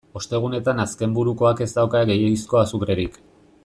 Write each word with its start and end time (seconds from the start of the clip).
Ostegunetan 0.19 0.81
azkenburukoak 0.83 1.63
ez 1.67 1.69
dauka 1.77 2.03
gehiegizko 2.13 2.63
azukrerik. 2.67 3.23